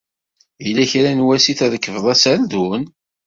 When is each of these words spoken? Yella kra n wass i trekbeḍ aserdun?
Yella 0.63 0.89
kra 0.91 1.11
n 1.17 1.25
wass 1.25 1.45
i 1.51 1.53
trekbeḍ 1.59 2.05
aserdun? 2.13 2.81